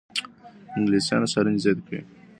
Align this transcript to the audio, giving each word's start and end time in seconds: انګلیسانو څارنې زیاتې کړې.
انګلیسانو 0.77 1.31
څارنې 1.33 1.59
زیاتې 1.63 1.83
کړې. 1.87 1.99